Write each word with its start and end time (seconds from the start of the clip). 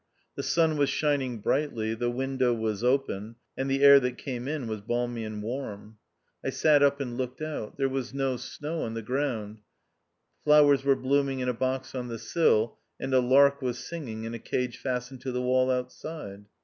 The 0.35 0.41
sun 0.41 0.77
was 0.77 0.89
shining 0.89 1.41
brightly, 1.41 1.93
the 1.93 2.09
window 2.09 2.55
was 2.55 2.83
open, 2.83 3.35
and 3.55 3.69
the 3.69 3.83
air 3.83 3.99
that 3.99 4.17
came 4.17 4.47
in 4.47 4.65
was 4.65 4.81
balmy 4.81 5.23
and 5.23 5.43
warm. 5.43 5.99
I 6.43 6.49
sat 6.49 6.81
up 6.81 6.99
and 6.99 7.17
looked 7.17 7.39
out; 7.39 7.77
there 7.77 7.87
was 7.87 8.11
no 8.11 8.35
snow 8.37 8.81
on 8.81 8.95
the 8.95 9.03
ground; 9.03 9.59
flowers 10.43 10.83
were 10.83 10.95
blooming 10.95 11.39
in 11.39 11.49
a 11.49 11.53
box 11.53 11.93
on 11.93 12.07
the 12.07 12.17
sill, 12.17 12.79
and 12.99 13.13
a 13.13 13.19
lark 13.19 13.61
was 13.61 13.77
singing 13.77 14.23
in 14.23 14.33
a 14.33 14.39
cage 14.39 14.79
fastened 14.79 15.21
to 15.21 15.31
the 15.31 15.39
wall 15.43 15.69
outside. 15.69 16.45